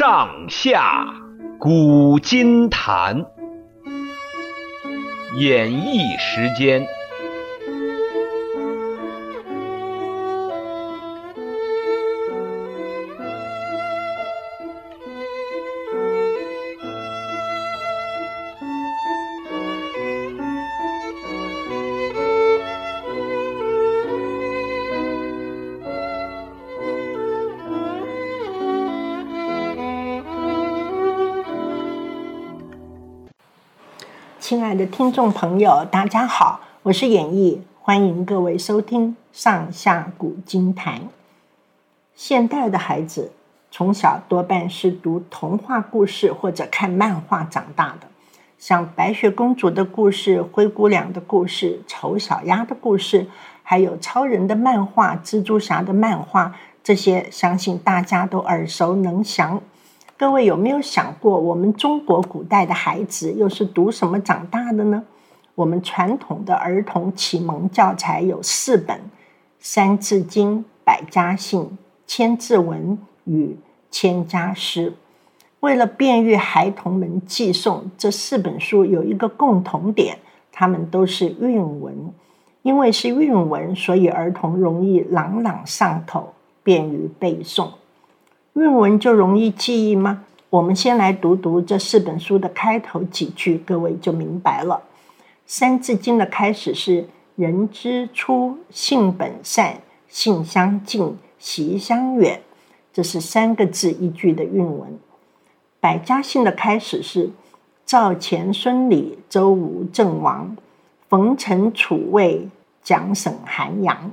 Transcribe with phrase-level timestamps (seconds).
[0.00, 1.04] 上下
[1.58, 3.26] 古今谈，
[5.36, 6.88] 演绎时间。
[34.50, 40.96] 亲爱的听众朋友，大家好，我是演绎，欢迎各位收听《上下古今谈》。
[42.16, 43.30] 现代的孩子
[43.70, 48.08] 从小多半是读童话故事或者看漫画长大的，
[48.58, 53.28] 像白雪公主的故事、灰姑娘的故事、丑小鸭的故事，
[53.62, 59.62] 还有超人的漫画、蜘蛛侠的漫画，这些相信大家都耳熟能详。
[60.20, 65.02] 各位有没有想过，我们中国古代的孩子又是读什么长大的呢？
[65.54, 68.98] 我们传统的儿童启蒙教材有四本：
[69.58, 71.62] 《三字经》《百家姓》
[72.06, 73.46] 《千字文》与
[73.90, 74.90] 《千家诗》。
[75.60, 80.18] 为了便于孩童们记诵，这四本书有一个共同点，
[80.52, 82.12] 它们都是韵文。
[82.60, 87.70] 因为是韵文，所以儿童容易朗朗上口，便于背诵。
[88.54, 90.24] 韵文就容易记忆吗？
[90.50, 94.82] 我们先来读读这四本书的开头几句，各位就明白了。
[95.46, 102.42] 《三字经》的开始是“人之初，性本善，性相近，习相远”，
[102.92, 104.90] 这是三个字一句的韵文。
[105.78, 107.30] 《百家姓》的开始是
[107.86, 110.56] “赵钱孙李周吴郑王，
[111.08, 112.48] 冯陈楚卫
[112.82, 114.10] 蒋沈韩杨”。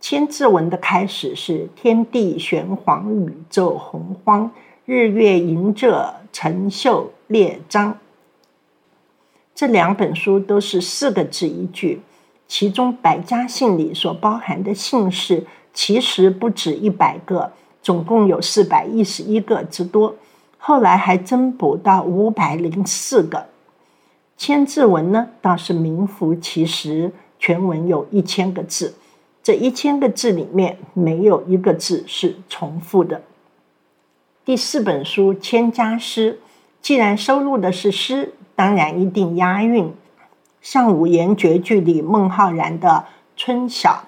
[0.00, 4.50] 千字文的开始是“天地玄黄，宇宙洪荒，
[4.84, 7.98] 日月盈仄，辰宿列张”。
[9.54, 12.00] 这两本书都是四个字一句，
[12.46, 15.44] 其中《百家姓》里所包含的姓氏
[15.74, 20.14] 其实不止一百个，总共有四百一十一个之多。
[20.58, 23.46] 后来还增补到五百零四个。
[24.36, 27.10] 千字文呢，倒是名副其实，
[27.40, 28.94] 全文有一千个字。
[29.48, 33.22] 这一千个字里面没有一个字是重复的。
[34.44, 36.34] 第四本书《千家诗》，
[36.82, 39.90] 既然收录的是诗，当然一定押韵。
[40.60, 43.06] 像五言绝句里孟浩然的
[43.38, 44.04] “春晓”，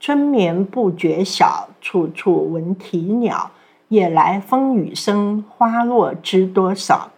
[0.00, 3.50] 春眠不觉晓，处处闻啼鸟。
[3.88, 7.10] 夜来风雨声，花落知多少。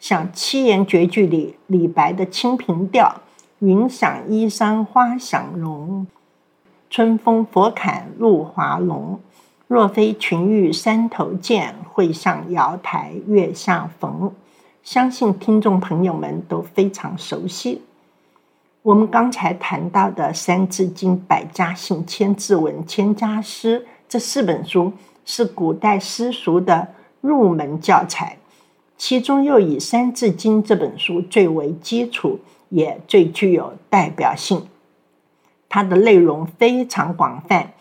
[0.00, 3.16] 像七言绝句里李白的《清平调》，
[3.58, 6.06] 云想衣裳花想容。
[6.94, 9.18] 春风拂槛露华浓，
[9.66, 14.30] 若非群玉山头见，会上瑶台月下逢。
[14.84, 17.82] 相信听众朋友们都非常熟悉。
[18.82, 24.92] 我们刚才谈到的《三字经》《百家姓》《千字文》《千家诗》这四本书，
[25.24, 26.86] 是古代私塾的
[27.20, 28.38] 入门教材，
[28.96, 32.38] 其中又以《三字经》这本书最为基础，
[32.68, 34.68] 也最具有代表性。
[35.74, 37.72] 它的内容非常广泛，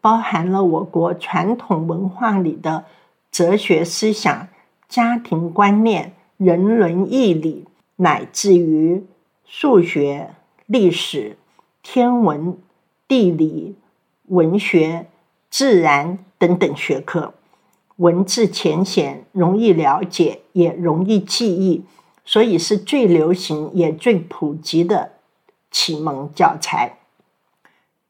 [0.00, 2.86] 包含了我国传统文化里的
[3.30, 4.48] 哲学思想、
[4.88, 9.04] 家庭观念、人伦义理，乃至于
[9.44, 10.30] 数学、
[10.64, 11.36] 历史、
[11.82, 12.56] 天文、
[13.06, 13.76] 地理、
[14.28, 15.08] 文学、
[15.50, 17.34] 自然等等学科，
[17.96, 21.84] 文字浅显，容易了解，也容易记忆，
[22.24, 25.12] 所以是最流行也最普及的
[25.70, 27.00] 启蒙教材。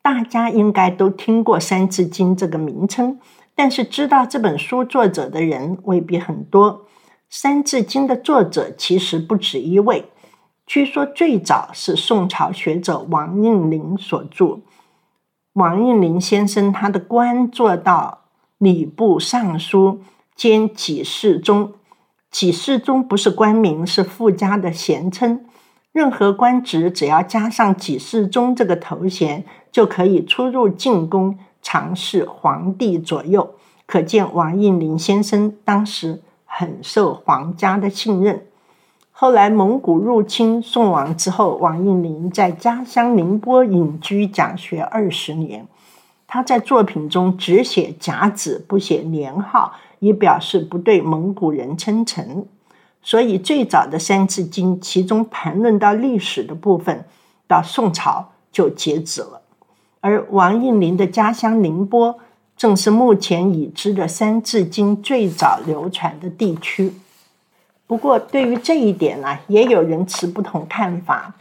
[0.02, 3.20] 大家应该都听过《三字经》这个名称，
[3.54, 6.72] 但是知道这本书作者的人未必很多。
[7.30, 10.10] 《三字经》的作者其实不止一位，
[10.66, 14.58] 据说最早是宋朝学者王应麟所著。
[15.52, 18.22] 王应麟先生他的官做到
[18.58, 20.00] 礼部尚书
[20.34, 21.74] 兼给事中，
[22.30, 25.44] 给事中不是官名，是附加的衔称。
[25.92, 33.54] 任何官职只要加上给事中这个头衔，就可以出入进宫，常侍皇帝左右。
[33.84, 38.46] 可见王应麟先生当时很受皇家的信任。
[39.10, 45.68] 后来蒙古入侵宋亡之后，王应麟在家乡宁波隐居讲学二十年。
[46.26, 52.46] 他在作品中只写甲子，不写年号，以表示不对蒙古人称臣。
[53.02, 57.04] 所以，最早的《三字经》，其中谈论到历史的部分，
[57.48, 59.42] 到宋朝就截止了。
[60.00, 62.18] 而王应麟的家乡宁波，
[62.56, 66.92] 正是目前已知的《三字经》最早流传的地区。
[67.88, 71.34] 不过，对于这一点呢、也有人持不同看法。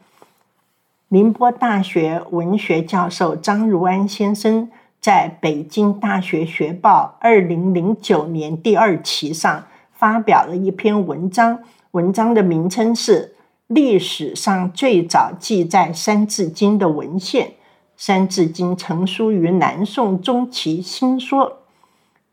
[1.09, 4.69] 宁波大学文学教授张如安先生
[4.99, 9.65] 在北京大学学报二零零九年第二期上
[10.01, 11.59] 发表了一篇文章，
[11.91, 13.35] 文章的名称是
[13.67, 17.45] 《历史上最早记载《三字经》的文献》。
[17.95, 21.59] 《三字经》成书于南宋中期新说。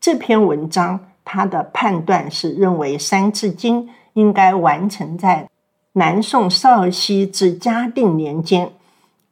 [0.01, 5.47] 这篇文章，他的判断是认为《三字经》应该完成在
[5.93, 8.73] 南宋绍熙至嘉定年间，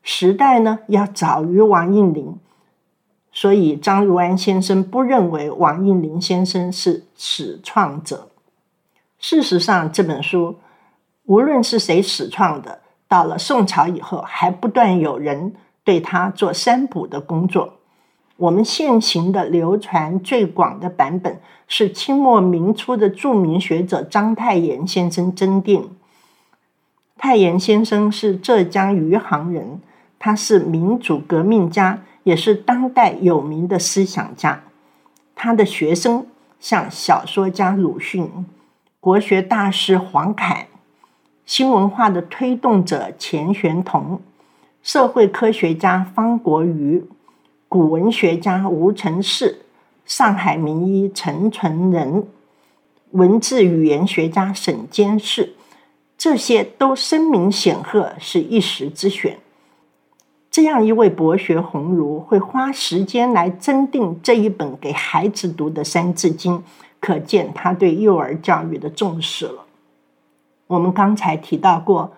[0.02, 2.38] 时代呢要早于王应麟。
[3.36, 8.28] 所以张如安先生不认为王应麟先生是始创者。
[9.18, 10.56] 事实上，这本书
[11.26, 15.52] 无论是谁始创的，到了宋朝以后，还不断有人。
[15.84, 17.74] 对他做删补的工作。
[18.38, 25.90] 我们现行的流传最广的版本是清末明初的著名学者章太炎先生增订。
[27.16, 29.80] 太炎先生是浙江余杭人，
[30.18, 34.64] 他是民主革命家，也是当代有名的思想家。
[35.36, 36.26] 他的学生
[36.58, 38.44] 像小说家鲁迅、
[38.98, 40.66] 国学大师黄侃、
[41.44, 44.20] 新文化的推动者钱玄同。
[44.82, 47.04] 社会科学家方国瑜、
[47.68, 49.60] 古文学家吴承仕、
[50.04, 52.26] 上海名医陈纯仁、
[53.12, 55.54] 文字语言学家沈坚士，
[56.18, 59.38] 这些都声名显赫，是一时之选。
[60.56, 66.58] 这样一位博学鸿儒会花时间来增订这一本给孩子读的《三字经》，
[66.98, 69.66] 可见他对幼儿教育的重视了。
[70.68, 72.14] 我们刚才提到过。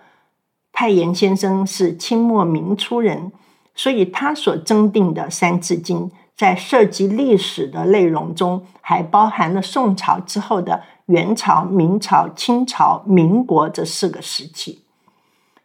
[0.71, 3.33] 太炎先生是清末明初人，
[3.75, 6.03] 所以他所增订的《三字经》
[6.37, 14.75] 在涉及历史的内容中，还包含了宋朝之后的元朝、明朝、清朝、民国这四个时期。《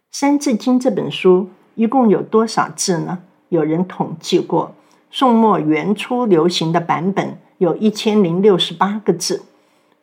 [0.09, 3.19] 三字经》这本书一共有多少字呢？
[3.49, 4.73] 有人统计过，
[5.11, 9.43] 宋末元初流行的版本有一千零六十八个字，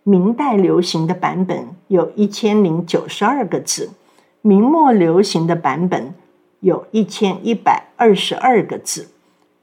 [0.02, 3.90] 明代流行的版本有一千零九十二个字。
[4.42, 6.14] 明末流行的版本
[6.60, 9.08] 有一千一百二十二个字，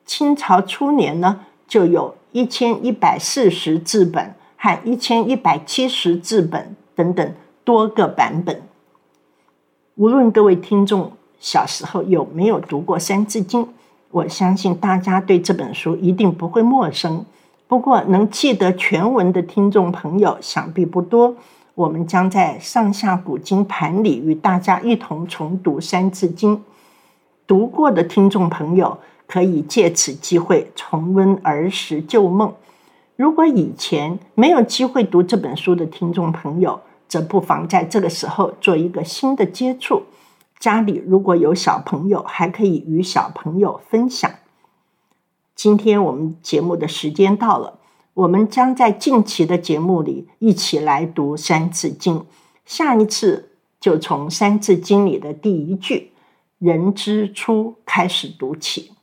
[0.06, 7.34] 清朝初年呢，就有一千一百四十字本和一千一百七十字本等等
[7.64, 8.62] 多个版本。
[9.96, 13.64] 无论各位听众小时候有没有读过《三字经》，
[14.12, 17.26] 我相信大家对这本书一定不会陌生。
[17.68, 21.36] 不过，能记得全文的听众朋友想必不多。
[21.76, 26.58] 我们将在上下古今盘里与大家一同重读《三字经》，
[27.46, 28.98] 读过的听众朋友
[29.28, 32.52] 可以借此机会重温儿时旧梦。
[33.16, 40.02] 如果以前没有机会读这本书的听众朋友，则不妨在这个时候做一个新的接触。
[40.60, 44.32] 家里如果有小朋友，还可以与小朋友分享。
[45.56, 47.80] 今天我们节目的时间到了。
[48.14, 52.20] 我们将在近期的节目里一起来读《三字经》，
[52.66, 56.14] 下一次就从《三字经》里的第一句
[56.58, 58.94] “人之初”开始读起。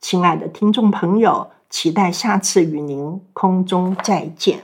[0.00, 4.62] 亲爱的听众朋友，期待下次与您空中再见。